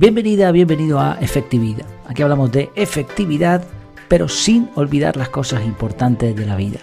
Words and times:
Bienvenida, 0.00 0.50
bienvenido 0.50 0.98
a 0.98 1.18
Efectividad. 1.20 1.84
Aquí 2.08 2.22
hablamos 2.22 2.50
de 2.50 2.70
efectividad, 2.74 3.62
pero 4.08 4.30
sin 4.30 4.70
olvidar 4.74 5.18
las 5.18 5.28
cosas 5.28 5.62
importantes 5.66 6.34
de 6.34 6.46
la 6.46 6.56
vida. 6.56 6.80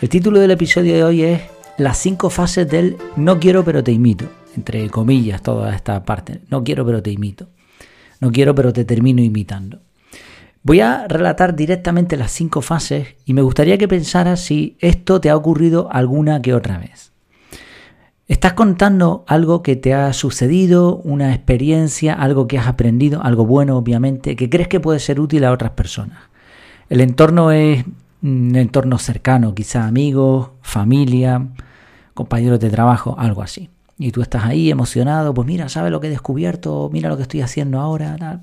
El 0.00 0.08
título 0.08 0.40
del 0.40 0.52
episodio 0.52 0.94
de 0.94 1.04
hoy 1.04 1.22
es 1.22 1.42
Las 1.76 1.98
cinco 1.98 2.30
fases 2.30 2.66
del 2.66 2.96
no 3.14 3.38
quiero 3.38 3.62
pero 3.62 3.84
te 3.84 3.92
imito. 3.92 4.24
Entre 4.56 4.88
comillas, 4.88 5.42
toda 5.42 5.74
esta 5.76 6.02
parte. 6.06 6.40
No 6.48 6.64
quiero 6.64 6.86
pero 6.86 7.02
te 7.02 7.10
imito. 7.10 7.48
No 8.20 8.32
quiero 8.32 8.54
pero 8.54 8.72
te 8.72 8.86
termino 8.86 9.20
imitando. 9.20 9.80
Voy 10.62 10.80
a 10.80 11.06
relatar 11.08 11.54
directamente 11.54 12.16
las 12.16 12.32
cinco 12.32 12.62
fases 12.62 13.16
y 13.26 13.34
me 13.34 13.42
gustaría 13.42 13.76
que 13.76 13.86
pensaras 13.86 14.40
si 14.40 14.78
esto 14.78 15.20
te 15.20 15.28
ha 15.28 15.36
ocurrido 15.36 15.92
alguna 15.92 16.40
que 16.40 16.54
otra 16.54 16.78
vez. 16.78 17.09
Estás 18.30 18.52
contando 18.52 19.24
algo 19.26 19.60
que 19.60 19.74
te 19.74 19.92
ha 19.92 20.12
sucedido, 20.12 20.98
una 20.98 21.34
experiencia, 21.34 22.14
algo 22.14 22.46
que 22.46 22.58
has 22.58 22.68
aprendido, 22.68 23.20
algo 23.24 23.44
bueno 23.44 23.76
obviamente, 23.76 24.36
que 24.36 24.48
crees 24.48 24.68
que 24.68 24.78
puede 24.78 25.00
ser 25.00 25.18
útil 25.18 25.42
a 25.42 25.50
otras 25.50 25.72
personas. 25.72 26.20
El 26.88 27.00
entorno 27.00 27.50
es 27.50 27.84
un 28.22 28.54
entorno 28.54 28.98
cercano, 28.98 29.52
quizá 29.52 29.84
amigos, 29.84 30.50
familia, 30.62 31.48
compañeros 32.14 32.60
de 32.60 32.70
trabajo, 32.70 33.16
algo 33.18 33.42
así. 33.42 33.68
Y 33.98 34.12
tú 34.12 34.22
estás 34.22 34.44
ahí 34.44 34.70
emocionado, 34.70 35.34
pues 35.34 35.48
mira, 35.48 35.68
¿sabes 35.68 35.90
lo 35.90 36.00
que 36.00 36.06
he 36.06 36.10
descubierto? 36.10 36.88
Mira 36.92 37.08
lo 37.08 37.16
que 37.16 37.22
estoy 37.22 37.40
haciendo 37.40 37.80
ahora. 37.80 38.42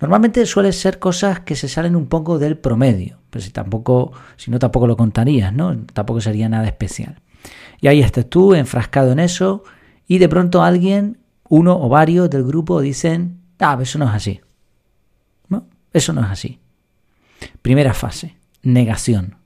Normalmente 0.00 0.46
suelen 0.46 0.72
ser 0.72 1.00
cosas 1.00 1.40
que 1.40 1.56
se 1.56 1.68
salen 1.68 1.96
un 1.96 2.06
poco 2.06 2.38
del 2.38 2.58
promedio, 2.58 3.18
pero 3.30 3.44
si 3.44 3.50
tampoco, 3.50 4.12
si 4.36 4.52
no 4.52 4.60
tampoco 4.60 4.86
lo 4.86 4.96
contarías, 4.96 5.52
¿no? 5.52 5.76
Tampoco 5.92 6.20
sería 6.20 6.48
nada 6.48 6.68
especial. 6.68 7.16
Y 7.80 7.88
ahí 7.88 8.00
estás 8.00 8.26
tú 8.28 8.54
enfrascado 8.54 9.12
en 9.12 9.18
eso 9.18 9.64
y 10.06 10.18
de 10.18 10.28
pronto 10.28 10.62
alguien, 10.62 11.18
uno 11.48 11.80
o 11.80 11.88
varios 11.88 12.30
del 12.30 12.44
grupo 12.44 12.80
dicen, 12.80 13.40
ah, 13.58 13.78
eso 13.80 13.98
no 13.98 14.06
es 14.06 14.14
así. 14.14 14.40
¿No? 15.48 15.66
Eso 15.92 16.12
no 16.12 16.22
es 16.22 16.30
así. 16.30 16.60
Primera 17.62 17.94
fase, 17.94 18.36
negación. 18.62 19.36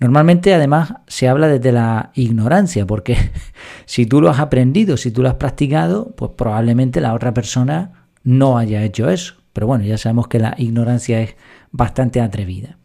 Normalmente 0.00 0.54
además 0.54 0.94
se 1.08 1.28
habla 1.28 1.48
desde 1.48 1.72
la 1.72 2.12
ignorancia, 2.14 2.86
porque 2.86 3.16
si 3.84 4.06
tú 4.06 4.20
lo 4.20 4.30
has 4.30 4.38
aprendido, 4.38 4.96
si 4.96 5.10
tú 5.10 5.22
lo 5.22 5.28
has 5.28 5.34
practicado, 5.34 6.14
pues 6.16 6.32
probablemente 6.36 7.00
la 7.00 7.14
otra 7.14 7.34
persona 7.34 8.06
no 8.22 8.58
haya 8.58 8.82
hecho 8.84 9.10
eso. 9.10 9.34
Pero 9.52 9.66
bueno, 9.66 9.84
ya 9.84 9.98
sabemos 9.98 10.28
que 10.28 10.38
la 10.38 10.54
ignorancia 10.56 11.20
es 11.20 11.34
bastante 11.72 12.20
atrevida. 12.20 12.78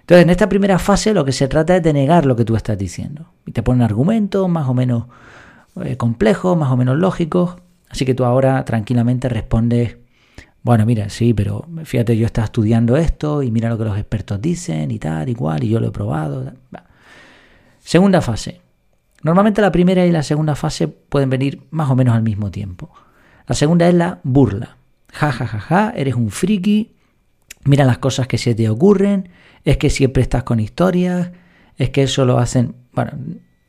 Entonces, 0.00 0.24
en 0.24 0.30
esta 0.30 0.48
primera 0.48 0.78
fase 0.78 1.12
lo 1.12 1.22
que 1.24 1.32
se 1.32 1.48
trata 1.48 1.76
es 1.76 1.82
de 1.82 1.92
negar 1.92 2.24
lo 2.24 2.34
que 2.34 2.46
tú 2.46 2.56
estás 2.56 2.78
diciendo. 2.78 3.30
Y 3.48 3.52
te 3.52 3.62
ponen 3.62 3.80
argumentos 3.80 4.46
más 4.46 4.68
o 4.68 4.74
menos 4.74 5.04
eh, 5.82 5.96
complejos, 5.96 6.54
más 6.54 6.70
o 6.70 6.76
menos 6.76 6.98
lógicos. 6.98 7.56
Así 7.88 8.04
que 8.04 8.12
tú 8.12 8.26
ahora 8.26 8.62
tranquilamente 8.66 9.30
respondes, 9.30 9.96
bueno, 10.62 10.84
mira, 10.84 11.08
sí, 11.08 11.32
pero 11.32 11.66
fíjate, 11.84 12.14
yo 12.14 12.26
estaba 12.26 12.44
estudiando 12.44 12.98
esto 12.98 13.42
y 13.42 13.50
mira 13.50 13.70
lo 13.70 13.78
que 13.78 13.84
los 13.84 13.96
expertos 13.96 14.38
dicen 14.42 14.90
y 14.90 14.98
tal, 14.98 15.30
igual, 15.30 15.64
y 15.64 15.70
yo 15.70 15.80
lo 15.80 15.88
he 15.88 15.90
probado. 15.90 16.52
Segunda 17.78 18.20
fase. 18.20 18.60
Normalmente 19.22 19.62
la 19.62 19.72
primera 19.72 20.04
y 20.04 20.12
la 20.12 20.22
segunda 20.22 20.54
fase 20.54 20.88
pueden 20.88 21.30
venir 21.30 21.62
más 21.70 21.88
o 21.88 21.96
menos 21.96 22.14
al 22.14 22.22
mismo 22.22 22.50
tiempo. 22.50 22.90
La 23.46 23.54
segunda 23.54 23.88
es 23.88 23.94
la 23.94 24.20
burla. 24.24 24.76
Ja, 25.10 25.32
ja, 25.32 25.46
ja, 25.46 25.58
ja, 25.58 25.94
eres 25.96 26.16
un 26.16 26.30
friki, 26.30 26.92
mira 27.64 27.86
las 27.86 27.96
cosas 27.96 28.26
que 28.26 28.36
se 28.36 28.54
te 28.54 28.68
ocurren, 28.68 29.30
es 29.64 29.78
que 29.78 29.88
siempre 29.88 30.22
estás 30.22 30.42
con 30.42 30.60
historias, 30.60 31.30
es 31.78 31.88
que 31.88 32.02
eso 32.02 32.26
lo 32.26 32.38
hacen... 32.38 32.74
Bueno, 32.92 33.12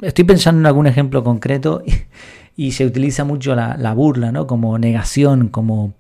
estoy 0.02 0.26
pensando 0.26 0.60
en 0.60 0.66
algún 0.66 0.88
ejemplo 0.88 1.24
concreto 1.24 1.84
y, 2.56 2.72
se 2.72 2.86
utiliza 2.86 3.24
mucho 3.24 3.56
la, 3.56 3.78
la, 3.78 3.94
burla, 3.94 4.32
¿no? 4.32 4.48
Como 4.48 4.78
negación, 4.78 5.50
como 5.50 5.94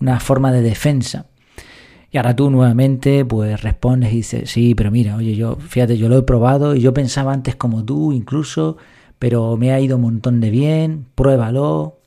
una 0.00 0.20
forma 0.20 0.52
de 0.52 0.62
defensa. 0.62 1.26
Y 2.10 2.16
ahora 2.16 2.36
tú 2.36 2.48
nuevamente 2.48 3.24
pues 3.24 3.60
respondes 3.62 4.12
y 4.12 4.16
dices, 4.16 4.50
sí, 4.50 4.76
pero 4.76 4.92
mira, 4.92 5.16
oye, 5.16 5.34
yo, 5.34 5.56
fíjate, 5.56 5.98
yo 5.98 6.08
lo 6.08 6.18
he 6.18 6.22
probado 6.22 6.76
y 6.76 6.80
yo 6.80 6.94
pensaba 6.94 7.32
antes 7.32 7.56
como 7.56 7.84
tú 7.84 8.12
incluso, 8.12 8.76
pero 9.18 9.56
me 9.56 9.72
ha 9.72 9.80
ido 9.80 9.96
un 9.96 10.02
montón 10.02 10.40
de 10.40 10.50
bien, 10.50 11.06
pruébalo. 11.14 11.98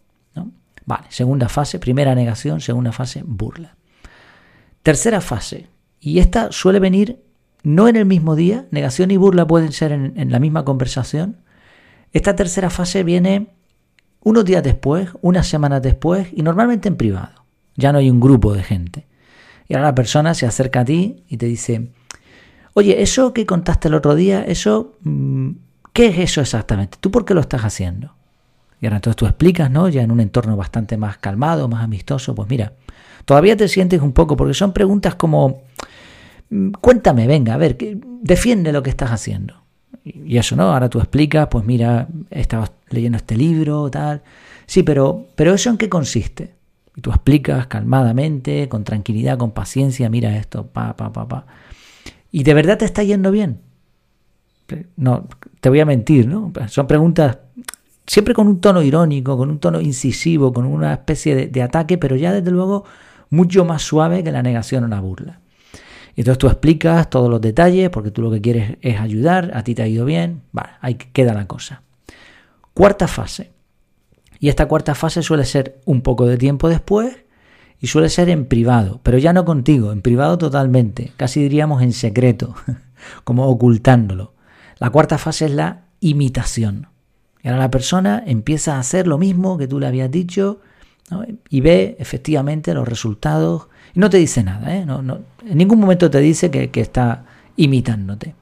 Vale, 0.85 1.07
segunda 1.09 1.49
fase, 1.49 1.79
primera 1.79 2.15
negación, 2.15 2.61
segunda 2.61 2.93
fase, 2.93 3.21
burla. 3.25 3.75
Tercera 4.81 5.19
fase, 5.19 5.67
y 5.99 6.19
esta 6.19 6.53
suele 6.53 6.79
venir 6.79 7.19
no 7.67 7.89
en 7.89 7.97
el 7.97 8.05
mismo 8.05 8.37
día, 8.37 8.65
negación 8.71 9.11
y 9.11 9.17
burla 9.17 9.45
pueden 9.45 9.73
ser 9.73 9.91
en, 9.91 10.31
la 10.31 10.39
misma 10.39 10.63
conversación. 10.63 11.35
Esta 12.13 12.33
tercera 12.33 12.69
fase 12.69 13.03
viene 13.03 13.49
unos 14.23 14.45
días 14.45 14.63
después, 14.63 15.09
unas 15.21 15.47
semanas 15.47 15.81
después 15.81 16.29
y 16.31 16.43
normalmente 16.43 16.87
en 16.87 16.95
privado. 16.95 17.43
Ya 17.75 17.91
no 17.91 17.97
hay 17.97 18.09
un 18.09 18.21
grupo 18.21 18.53
de 18.53 18.63
gente. 18.63 19.05
Y 19.67 19.73
ahora 19.73 19.87
la 19.87 19.95
persona 19.95 20.33
se 20.33 20.45
acerca 20.45 20.79
a 20.79 20.85
ti 20.85 21.25
y 21.27 21.35
te 21.35 21.45
dice, 21.45 21.91
oye, 22.73 23.01
eso 23.01 23.33
que 23.33 23.45
contaste 23.45 23.89
el 23.89 23.95
otro 23.95 24.15
día, 24.15 24.45
eso, 24.47 24.95
mm, 25.01 25.49
¿qué 25.91 26.07
es 26.07 26.19
eso 26.19 26.39
exactamente? 26.39 26.97
¿Tú 27.01 27.11
por 27.11 27.25
qué 27.25 27.33
lo 27.33 27.41
estás 27.41 27.65
haciendo? 27.65 28.13
Y 28.79 28.85
ahora 28.85 28.95
entonces 28.95 29.17
tú 29.17 29.25
explicas, 29.25 29.69
¿no? 29.69 29.89
Ya 29.89 30.03
en 30.03 30.11
un 30.11 30.21
entorno 30.21 30.55
bastante 30.55 30.95
más 30.95 31.17
calmado, 31.17 31.67
más 31.67 31.83
amistoso, 31.83 32.33
pues 32.33 32.49
mira, 32.49 32.71
todavía 33.25 33.57
te 33.57 33.67
sientes 33.67 34.01
un 34.01 34.13
poco, 34.13 34.37
porque 34.37 34.53
son 34.53 34.71
preguntas 34.71 35.15
como, 35.15 35.63
cuéntame, 36.81 37.27
venga, 37.27 37.53
a 37.53 37.57
ver, 37.57 37.77
defiende 38.21 38.71
lo 38.71 38.83
que 38.83 38.89
estás 38.89 39.11
haciendo. 39.11 39.55
Y 40.03 40.37
eso, 40.37 40.55
¿no? 40.55 40.71
Ahora 40.71 40.89
tú 40.89 40.99
explicas, 40.99 41.47
pues 41.49 41.65
mira, 41.65 42.07
estabas 42.29 42.71
leyendo 42.89 43.17
este 43.17 43.35
libro, 43.35 43.89
tal. 43.89 44.21
Sí, 44.65 44.83
pero, 44.83 45.25
pero 45.35 45.53
¿eso 45.53 45.69
en 45.69 45.77
qué 45.77 45.89
consiste? 45.89 46.55
Y 46.95 47.01
tú 47.01 47.09
explicas 47.09 47.67
calmadamente, 47.67 48.69
con 48.69 48.83
tranquilidad, 48.83 49.37
con 49.37 49.51
paciencia, 49.51 50.09
mira 50.09 50.35
esto, 50.37 50.67
pa, 50.67 50.95
pa, 50.95 51.11
pa, 51.11 51.27
pa. 51.27 51.45
Y 52.31 52.43
de 52.43 52.53
verdad 52.53 52.77
te 52.77 52.85
está 52.85 53.03
yendo 53.03 53.31
bien. 53.31 53.59
No, 54.95 55.27
te 55.61 55.69
voy 55.69 55.79
a 55.79 55.85
mentir, 55.85 56.27
¿no? 56.27 56.51
Son 56.67 56.87
preguntas 56.87 57.37
siempre 58.05 58.33
con 58.33 58.47
un 58.47 58.59
tono 58.59 58.81
irónico, 58.81 59.37
con 59.37 59.49
un 59.49 59.59
tono 59.59 59.79
incisivo, 59.79 60.51
con 60.51 60.65
una 60.65 60.93
especie 60.93 61.47
de 61.47 61.61
ataque, 61.61 61.97
pero 61.97 62.15
ya 62.15 62.33
desde 62.33 62.51
luego 62.51 62.85
mucho 63.29 63.65
más 63.65 63.81
suave 63.81 64.23
que 64.23 64.31
la 64.31 64.41
negación 64.41 64.85
o 64.85 64.87
la 64.87 64.99
burla. 64.99 65.39
Entonces 66.17 66.39
tú 66.39 66.47
explicas 66.47 67.09
todos 67.11 67.29
los 67.29 67.39
detalles 67.39 67.91
porque 67.91 68.09
tú 68.09 68.23
lo 68.23 68.31
que 68.31 68.41
quieres 68.41 68.77
es 68.81 68.99
ayudar, 68.99 69.51
a 69.53 69.63
ti 69.63 69.75
te 69.75 69.83
ha 69.83 69.87
ido 69.87 70.03
bien, 70.03 70.41
vale, 70.51 70.71
ahí 70.81 70.95
queda 70.95 71.33
la 71.33 71.45
cosa. 71.45 71.83
Cuarta 72.73 73.07
fase. 73.07 73.51
Y 74.39 74.49
esta 74.49 74.67
cuarta 74.67 74.95
fase 74.95 75.21
suele 75.21 75.45
ser 75.45 75.79
un 75.85 76.01
poco 76.01 76.25
de 76.25 76.37
tiempo 76.37 76.69
después 76.69 77.15
y 77.79 77.87
suele 77.87 78.09
ser 78.09 78.29
en 78.29 78.45
privado, 78.45 78.99
pero 79.03 79.19
ya 79.19 79.31
no 79.31 79.45
contigo, 79.45 79.91
en 79.91 80.01
privado 80.01 80.39
totalmente, 80.39 81.11
casi 81.17 81.41
diríamos 81.41 81.83
en 81.83 81.93
secreto, 81.93 82.55
como 83.23 83.47
ocultándolo. 83.47 84.33
La 84.79 84.89
cuarta 84.89 85.19
fase 85.19 85.45
es 85.45 85.51
la 85.51 85.85
imitación. 85.99 86.87
Y 87.43 87.47
ahora 87.47 87.59
la 87.59 87.71
persona 87.71 88.23
empieza 88.25 88.75
a 88.75 88.79
hacer 88.79 89.05
lo 89.05 89.19
mismo 89.19 89.59
que 89.59 89.67
tú 89.67 89.79
le 89.79 89.85
habías 89.85 90.09
dicho 90.09 90.61
y 91.49 91.61
ve 91.61 91.95
efectivamente 91.99 92.73
los 92.73 92.87
resultados 92.87 93.67
y 93.93 93.99
no 93.99 94.09
te 94.09 94.17
dice 94.17 94.43
nada, 94.43 94.75
¿eh? 94.75 94.85
no, 94.85 94.99
en 94.99 95.57
ningún 95.57 95.79
momento 95.79 96.09
te 96.09 96.19
dice 96.19 96.51
que, 96.51 96.69
que 96.69 96.81
está 96.81 97.25
imitándote. 97.55 98.35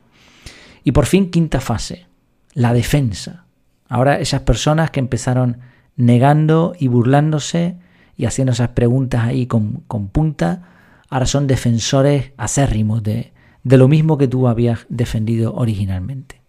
Y 0.83 0.91
por 0.91 1.05
fin, 1.05 1.31
quinta 1.31 1.61
fase, 1.61 2.07
la 2.53 2.73
defensa. 2.73 3.45
Ahora 3.87 4.19
esas 4.19 4.41
personas 4.41 4.91
que 4.91 4.99
empezaron 4.99 5.59
negando 5.95 6.73
y 6.77 6.87
burlándose 6.87 7.75
y 8.17 8.25
haciendo 8.25 8.53
esas 8.53 8.69
preguntas 8.69 9.23
ahí 9.23 9.45
con, 9.45 9.83
con 9.87 10.07
punta, 10.07 10.63
ahora 11.09 11.25
son 11.25 11.47
defensores 11.47 12.31
acérrimos 12.37 13.03
de, 13.03 13.31
de 13.63 13.77
lo 13.77 13.87
mismo 13.87 14.17
que 14.17 14.27
tú 14.27 14.47
habías 14.47 14.85
defendido 14.89 15.53
originalmente. 15.55 16.41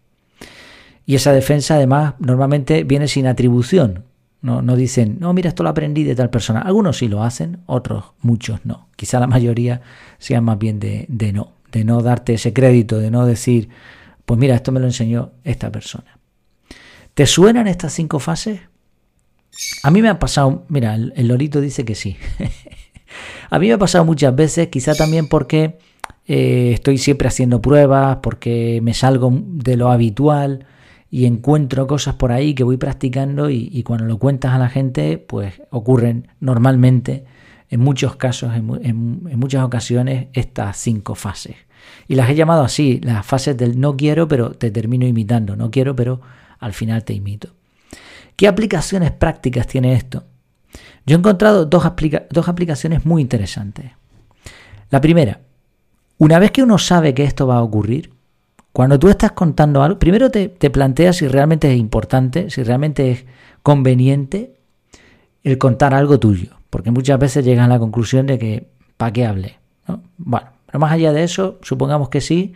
Y 1.05 1.15
esa 1.15 1.33
defensa 1.33 1.77
además 1.77 2.15
normalmente 2.19 2.83
viene 2.83 3.07
sin 3.07 3.27
atribución, 3.27 4.06
no, 4.43 4.63
no 4.63 4.77
dicen, 4.77 5.17
no, 5.21 5.33
mira, 5.33 5.49
esto 5.49 5.63
lo 5.63 5.69
aprendí 5.69 6.05
de 6.05 6.15
tal 6.15 6.31
persona. 6.31 6.61
Algunos 6.61 6.99
sí 6.99 7.09
lo 7.09 7.23
hacen, 7.23 7.59
otros, 7.67 8.05
muchos 8.21 8.65
no. 8.65 8.89
Quizá 8.97 9.19
la 9.19 9.27
mayoría 9.27 9.83
sean 10.19 10.45
más 10.45 10.59
bien 10.59 10.79
de, 10.79 11.07
de 11.09 11.33
no, 11.33 11.53
de 11.73 11.85
no 11.85 12.01
darte 12.03 12.35
ese 12.35 12.53
crédito, 12.53 12.99
de 12.99 13.11
no 13.11 13.27
decir, 13.27 13.69
pues 14.25 14.39
mira, 14.39 14.55
esto 14.55 14.73
me 14.73 14.81
lo 14.81 14.87
enseñó 14.87 15.33
esta 15.45 15.71
persona. 15.71 16.19
¿Te 17.15 17.27
suenan 17.27 17.67
estas 17.67 17.93
cinco 17.95 18.19
fases? 18.19 18.61
A 19.83 19.91
mí 19.91 20.03
me 20.03 20.09
ha 20.09 20.19
pasado, 20.19 20.65
mira, 20.69 20.95
el, 20.95 21.29
lorito 21.29 21.61
dice 21.61 21.85
que 21.85 21.95
sí. 21.95 22.17
a 23.51 23.59
mí 23.59 23.69
me 23.69 23.73
ha 23.73 23.79
pasado 23.79 24.05
muchas 24.05 24.37
veces, 24.37 24.69
quizá 24.69 24.95
también 24.95 25.29
porque 25.29 25.79
eh, 26.27 26.73
estoy 26.75 26.99
siempre 26.99 27.29
haciendo 27.29 27.63
pruebas, 27.63 28.19
porque 28.23 28.81
me 28.83 28.93
salgo 28.93 29.31
de 29.33 29.77
lo 29.77 29.91
habitual 29.91 30.67
y 31.17 31.25
encuentro 31.25 31.87
cosas 31.87 32.17
por 32.17 32.31
ahí 32.31 32.53
que 32.53 32.63
voy 32.63 32.77
practicando 32.77 33.49
y, 33.49 33.83
cuando 33.85 34.05
lo 34.05 34.19
cuentas 34.19 34.53
a 34.53 34.59
la 34.59 34.69
gente, 34.69 35.17
pues 35.17 35.63
ocurren 35.71 36.29
normalmente, 36.41 37.25
en 37.71 37.81
muchos 37.81 38.17
casos, 38.17 38.55
en, 38.55 39.23
muchas 39.39 39.65
ocasiones, 39.65 40.27
estas 40.35 40.77
cinco 40.77 41.15
fases. 41.15 41.57
Y 42.07 42.17
las 42.17 42.29
he 42.29 42.35
llamado 42.35 42.65
así, 42.65 43.01
las 43.03 43.25
fases 43.25 43.57
del 43.57 43.81
no 43.81 43.97
quiero, 43.97 44.29
pero 44.29 44.51
te 44.51 44.71
termino 44.71 45.07
imitando, 45.07 45.57
no 45.57 45.71
quiero, 45.71 45.97
pero 45.97 46.21
al 46.59 46.75
final 46.75 47.03
te 47.03 47.15
imito. 47.15 47.49
¿Qué 48.37 48.47
aplicaciones 48.47 49.11
prácticas 49.11 49.67
tiene 49.67 49.95
esto? 49.95 50.25
Yo 51.07 51.17
he 51.17 51.19
encontrado 51.19 51.65
dos, 51.65 51.83
dos 52.29 52.49
aplicaciones 52.49 53.07
muy 53.07 53.23
interesantes. 53.23 53.91
La 54.91 55.01
primera, 55.01 55.41
una 56.19 56.39
vez 56.39 56.51
que 56.51 56.63
uno 56.63 56.77
sabe 56.77 57.15
que 57.15 57.25
esto 57.25 57.47
va 57.47 57.57
a 57.57 57.63
ocurrir, 57.63 58.11
cuando 58.77 58.99
tú 58.99 59.09
estás 59.09 59.33
contando 59.33 59.83
algo, 59.83 59.99
primero 59.99 60.31
te, 60.31 60.51
te 60.51 60.69
planteas 60.69 61.17
si 61.17 61.29
realmente 61.29 61.73
es 61.73 61.79
importante, 61.79 62.51
si 62.51 62.63
realmente 62.63 63.11
es 63.11 63.25
conveniente 63.63 64.53
el 65.45 65.57
contar 65.57 65.95
algo 65.95 66.21
tuyo, 66.21 66.59
porque 66.69 66.91
muchas 66.91 67.19
veces 67.19 67.43
llegan 67.43 67.65
a 67.65 67.75
la 67.75 67.79
conclusión 67.79 68.27
de 68.27 68.39
que, 68.39 68.69
¿para 68.99 69.15
qué 69.15 69.25
hable? 69.25 69.59
Bueno, 70.19 70.49
pero 70.67 70.79
más 70.79 70.93
allá 70.93 71.15
de 71.15 71.25
eso, 71.25 71.59
supongamos 71.63 72.11
que 72.11 72.21
sí, 72.21 72.53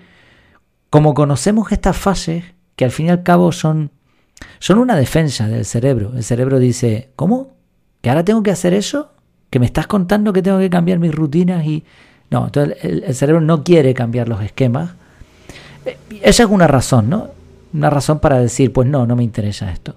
como 0.90 1.14
conocemos 1.14 1.72
estas 1.72 1.96
fases, 1.96 2.44
que 2.76 2.84
al 2.84 2.90
fin 2.90 3.06
y 3.06 3.08
al 3.08 3.22
cabo 3.22 3.50
son, 3.50 3.90
son 4.58 4.78
una 4.78 4.96
defensa 4.96 5.48
del 5.48 5.64
cerebro, 5.64 6.12
el 6.14 6.22
cerebro 6.22 6.58
dice, 6.58 7.12
¿cómo? 7.16 7.54
¿Que 8.02 8.10
ahora 8.10 8.26
tengo 8.26 8.42
que 8.42 8.50
hacer 8.50 8.74
eso? 8.74 9.14
¿Que 9.48 9.58
me 9.58 9.64
estás 9.64 9.86
contando 9.86 10.34
que 10.34 10.42
tengo 10.42 10.58
que 10.58 10.68
cambiar 10.68 10.98
mis 10.98 11.14
rutinas? 11.14 11.64
y 11.64 11.82
No, 12.30 12.44
entonces 12.44 12.76
el, 12.84 13.14
cerebro 13.14 13.40
no 13.40 13.64
quiere 13.64 13.94
cambiar 13.94 14.28
los 14.28 14.42
esquemas. 14.42 14.99
Eh, 15.84 15.98
esa 16.22 16.42
es 16.44 16.48
una 16.48 16.66
razón, 16.66 17.10
¿no? 17.10 17.28
Una 17.72 17.90
razón 17.90 18.18
para 18.18 18.38
decir, 18.38 18.72
pues 18.72 18.88
no, 18.88 19.06
no 19.06 19.16
me 19.16 19.24
interesa 19.24 19.70
esto. 19.70 19.96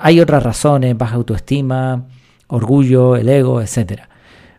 Hay 0.00 0.20
otras 0.20 0.42
razones, 0.42 0.96
baja 0.96 1.16
autoestima, 1.16 2.04
orgullo, 2.48 3.16
el 3.16 3.28
ego, 3.28 3.60
etc. 3.60 4.02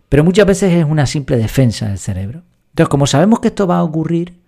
Pero 0.09 0.24
muchas 0.24 0.45
veces 0.45 0.74
es 0.74 0.86
una 0.86 1.06
simple 1.06 1.38
defensa 1.38 1.88
del 1.88 1.98
cerebro. 1.98 2.44
Entonces, 2.69 2.89
como 2.89 3.07
sabemos 3.07 3.39
que 3.39 3.50
esto 3.50 3.68
va 3.68 3.80
a 3.80 3.83
ocurrir, 3.83 4.39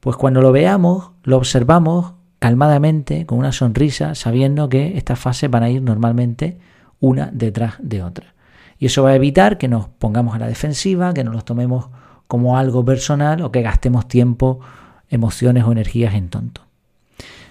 pues 0.00 0.16
cuando 0.16 0.40
lo 0.40 0.52
veamos, 0.52 1.10
lo 1.24 1.36
observamos 1.36 2.14
calmadamente, 2.38 3.26
con 3.26 3.38
una 3.38 3.52
sonrisa, 3.52 4.14
sabiendo 4.14 4.68
que 4.68 4.96
estas 4.96 5.18
fases 5.18 5.50
van 5.50 5.62
a 5.62 5.70
ir 5.70 5.82
normalmente 5.82 6.58
una 7.00 7.30
detrás 7.32 7.74
de 7.78 8.02
otra. 8.02 8.34
Y 8.78 8.86
eso 8.86 9.02
va 9.02 9.10
a 9.10 9.14
evitar 9.14 9.58
que 9.58 9.68
nos 9.68 9.88
pongamos 9.88 10.34
a 10.34 10.38
la 10.38 10.48
defensiva, 10.48 11.14
que 11.14 11.24
nos 11.24 11.34
los 11.34 11.44
tomemos 11.44 11.88
como 12.26 12.58
algo 12.58 12.84
personal 12.84 13.40
o 13.42 13.52
que 13.52 13.62
gastemos 13.62 14.08
tiempo, 14.08 14.60
emociones 15.10 15.64
o 15.64 15.72
energías 15.72 16.14
en 16.14 16.28
tonto. 16.28 16.62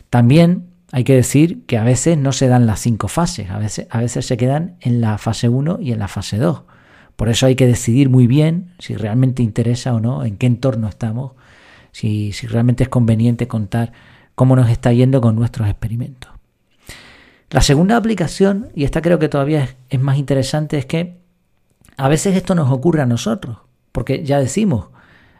También 0.09 0.67
hay 0.91 1.03
que 1.03 1.15
decir 1.15 1.65
que 1.65 1.77
a 1.77 1.83
veces 1.83 2.17
no 2.17 2.31
se 2.31 2.47
dan 2.47 2.67
las 2.67 2.79
cinco 2.79 3.07
fases, 3.07 3.49
a 3.49 3.57
veces, 3.57 3.87
a 3.89 3.99
veces 3.99 4.25
se 4.25 4.37
quedan 4.37 4.77
en 4.79 5.01
la 5.01 5.17
fase 5.17 5.49
1 5.49 5.79
y 5.81 5.91
en 5.91 5.99
la 5.99 6.07
fase 6.07 6.37
2. 6.37 6.63
Por 7.15 7.29
eso 7.29 7.45
hay 7.45 7.55
que 7.55 7.67
decidir 7.67 8.09
muy 8.09 8.27
bien 8.27 8.73
si 8.79 8.95
realmente 8.95 9.41
interesa 9.41 9.93
o 9.93 9.99
no, 9.99 10.23
en 10.23 10.37
qué 10.37 10.47
entorno 10.47 10.87
estamos, 10.87 11.33
si, 11.91 12.31
si 12.33 12.47
realmente 12.47 12.83
es 12.83 12.89
conveniente 12.89 13.47
contar 13.47 13.93
cómo 14.35 14.55
nos 14.55 14.69
está 14.69 14.91
yendo 14.93 15.21
con 15.21 15.35
nuestros 15.35 15.67
experimentos. 15.67 16.31
La 17.49 17.61
segunda 17.61 17.95
aplicación, 17.95 18.69
y 18.75 18.83
esta 18.83 19.01
creo 19.01 19.19
que 19.19 19.29
todavía 19.29 19.63
es, 19.63 19.75
es 19.89 19.99
más 19.99 20.17
interesante, 20.17 20.77
es 20.77 20.85
que 20.85 21.17
a 21.97 22.09
veces 22.09 22.35
esto 22.35 22.55
nos 22.55 22.71
ocurre 22.71 23.01
a 23.01 23.05
nosotros, 23.05 23.59
porque 23.91 24.23
ya 24.23 24.39
decimos, 24.39 24.87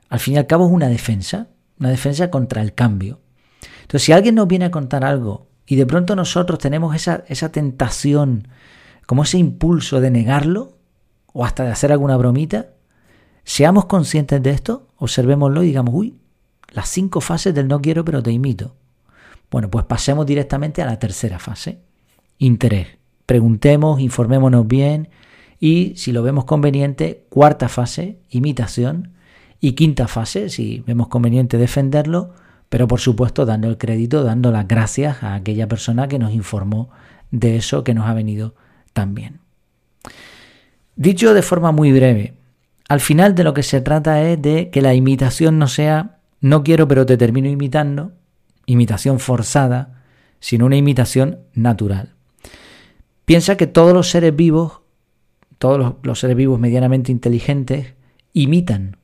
al 0.10 0.20
fin 0.20 0.36
y 0.36 0.38
al 0.38 0.48
cabo 0.48 0.66
es 0.66 0.72
una 0.72 0.88
defensa, 0.88 1.48
una 1.80 1.90
defensa 1.90 2.30
contra 2.30 2.62
el 2.62 2.74
cambio. 2.74 3.20
Entonces, 3.82 4.04
si 4.04 4.12
alguien 4.12 4.36
nos 4.36 4.48
viene 4.48 4.66
a 4.66 4.72
contar 4.72 5.04
algo 5.04 5.48
y 5.66 5.76
de 5.76 5.86
pronto 5.86 6.16
nosotros 6.16 6.60
tenemos 6.60 6.96
esa, 6.96 7.24
esa 7.28 7.52
tentación, 7.52 8.48
como 9.06 9.24
ese 9.24 9.38
impulso 9.38 10.02
de 10.02 10.12
negarlo 10.12 10.78
o 11.34 11.46
hasta 11.46 11.64
de 11.64 11.72
hacer 11.72 11.92
alguna 11.92 12.18
bromita, 12.18 12.70
seamos 13.44 13.86
conscientes 13.86 14.42
de 14.42 14.52
esto, 14.52 14.88
observémoslo 14.98 15.64
y 15.64 15.68
digamos, 15.68 15.94
uy, 15.94 16.18
las 16.72 16.90
cinco 16.90 17.22
fases 17.22 17.54
del 17.54 17.68
no 17.68 17.82
quiero 17.82 18.04
pero 18.04 18.22
te 18.24 18.32
imito. 18.32 18.76
Bueno, 19.52 19.70
pues 19.70 19.86
pasemos 19.86 20.26
directamente 20.26 20.82
a 20.82 20.86
la 20.86 21.00
tercera 21.00 21.40
fase, 21.40 21.80
interés. 22.38 22.88
Preguntemos, 23.26 24.00
informémonos 24.00 24.68
bien 24.68 25.10
y 25.60 25.94
si 25.96 26.12
lo 26.12 26.24
vemos 26.24 26.46
conveniente, 26.46 27.26
cuarta 27.30 27.70
fase, 27.70 28.20
imitación 28.30 29.15
y 29.66 29.74
quinta 29.74 30.08
fase, 30.08 30.50
si 30.50 30.84
vemos 30.86 31.08
conveniente 31.08 31.58
defenderlo, 31.58 32.36
pero 32.70 32.88
por 32.88 33.00
supuesto 33.00 33.48
dando 33.48 33.68
el 33.68 33.80
crédito, 33.80 34.24
dando 34.24 34.52
las 34.52 34.68
gracias 34.68 35.24
a 35.24 35.34
aquella 35.34 35.68
persona 35.68 36.08
que 36.08 36.20
nos 36.20 36.34
informó 36.34 36.92
de 37.32 37.56
eso 37.56 37.84
que 37.84 37.96
nos 37.96 38.06
ha 38.06 38.14
venido 38.14 38.54
tan 38.94 39.16
bien. 39.16 39.40
Dicho 40.96 41.34
de 41.34 41.42
forma 41.42 41.72
muy 41.72 41.92
breve, 41.92 42.36
al 42.90 43.00
final 43.00 43.34
de 43.34 43.44
lo 43.44 43.56
que 43.56 43.64
se 43.64 43.82
trata 43.82 44.22
es 44.22 44.40
de 44.40 44.70
que 44.70 44.84
la 44.84 44.94
imitación 44.94 45.58
no 45.58 45.68
sea 45.68 46.20
no 46.42 46.64
quiero 46.64 46.88
pero 46.88 47.08
te 47.08 47.18
termino 47.18 47.50
imitando, 47.50 48.12
imitación 48.68 49.20
forzada, 49.20 50.04
sino 50.40 50.68
una 50.68 50.78
imitación 50.78 51.40
natural. 51.56 52.14
Piensa 53.26 53.58
que 53.58 53.66
todos 53.66 53.96
los 53.96 54.12
seres 54.12 54.36
vivos, 54.36 54.82
todos 55.58 55.96
los 56.04 56.20
seres 56.20 56.38
vivos 56.38 56.60
medianamente 56.60 57.12
inteligentes, 57.12 57.96
imitan 58.32 58.98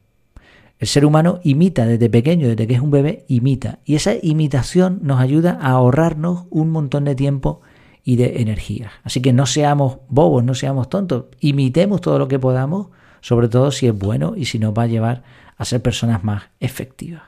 el 0.82 0.88
ser 0.88 1.06
humano 1.06 1.40
imita 1.44 1.86
desde 1.86 2.10
pequeño, 2.10 2.48
desde 2.48 2.66
que 2.66 2.74
es 2.74 2.82
un 2.82 2.90
bebé, 2.90 3.24
imita. 3.28 3.78
Y 3.86 3.94
esa 3.94 4.14
imitación 4.20 4.98
nos 5.04 5.22
ayuda 5.22 5.60
a 5.62 5.74
ahorrarnos 5.74 6.46
un 6.50 6.72
montón 6.72 7.06
de 7.06 7.14
tiempo 7.14 7.62
y 8.04 8.16
de 8.16 8.42
energía. 8.42 8.92
Así 9.04 9.22
que 9.22 9.32
no 9.32 9.46
seamos 9.46 9.98
bobos, 10.10 10.44
no 10.44 10.56
seamos 10.56 10.90
tontos. 10.90 11.26
Imitemos 11.40 12.02
todo 12.02 12.18
lo 12.18 12.28
que 12.28 12.40
podamos, 12.40 12.88
sobre 13.22 13.48
todo 13.48 13.70
si 13.70 13.86
es 13.86 13.94
bueno 13.96 14.34
y 14.36 14.46
si 14.46 14.58
nos 14.58 14.74
va 14.74 14.84
a 14.84 14.88
llevar 14.88 15.22
a 15.56 15.66
ser 15.66 15.84
personas 15.84 16.24
más 16.24 16.46
efectivas. 16.60 17.22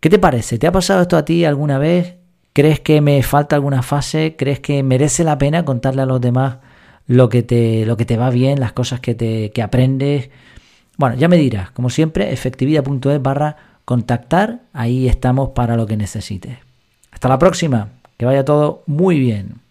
¿Qué 0.00 0.08
te 0.08 0.18
parece? 0.18 0.58
¿Te 0.58 0.66
ha 0.66 0.72
pasado 0.72 1.02
esto 1.02 1.18
a 1.18 1.26
ti 1.26 1.44
alguna 1.44 1.76
vez? 1.76 2.14
¿Crees 2.54 2.80
que 2.80 3.02
me 3.02 3.22
falta 3.22 3.54
alguna 3.54 3.82
fase? 3.82 4.36
¿Crees 4.38 4.60
que 4.60 4.82
merece 4.82 5.24
la 5.24 5.36
pena 5.36 5.66
contarle 5.66 6.00
a 6.00 6.06
los 6.06 6.22
demás 6.22 6.56
lo 7.06 7.28
que 7.28 7.42
te, 7.42 7.84
lo 7.84 7.98
que 7.98 8.06
te 8.06 8.16
va 8.16 8.30
bien, 8.30 8.60
las 8.60 8.72
cosas 8.72 9.00
que, 9.00 9.14
te, 9.14 9.50
que 9.50 9.60
aprendes? 9.60 10.30
Bueno, 11.00 11.16
ya 11.16 11.28
me 11.28 11.38
dirás, 11.38 11.70
como 11.70 11.88
siempre, 11.88 12.30
efectividad.es 12.30 13.22
barra 13.22 13.56
contactar, 13.86 14.60
ahí 14.74 15.08
estamos 15.08 15.48
para 15.54 15.74
lo 15.74 15.86
que 15.86 15.96
necesites. 15.96 16.58
Hasta 17.10 17.26
la 17.26 17.38
próxima, 17.38 17.88
que 18.18 18.26
vaya 18.26 18.44
todo 18.44 18.82
muy 18.84 19.18
bien. 19.18 19.62